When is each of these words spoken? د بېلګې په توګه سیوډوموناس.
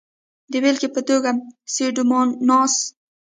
د 0.51 0.53
بېلګې 0.63 0.89
په 0.95 1.01
توګه 1.09 1.31
سیوډوموناس. 1.73 2.73